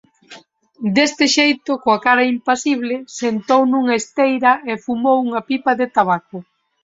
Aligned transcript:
Deste 0.95 1.25
xeito, 1.35 1.71
coa 1.83 1.99
cara 2.05 2.29
impasible, 2.35 2.95
sentou 3.19 3.61
nunha 3.67 3.95
esteira 4.01 4.51
e 4.71 4.73
fumou 4.85 5.17
unha 5.27 5.41
pipa 5.49 5.71
de 5.79 5.87
tabaco. 5.97 6.37